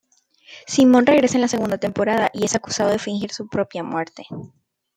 Simon 0.65 1.05
regresa 1.05 1.35
en 1.37 1.41
la 1.41 1.47
segunda 1.47 1.77
temporada 1.77 2.31
y 2.33 2.43
es 2.43 2.55
acusado 2.55 2.89
de 2.89 2.97
fingir 2.97 3.31
su 3.31 3.47
propia 3.47 3.83
muerte. 3.83 4.25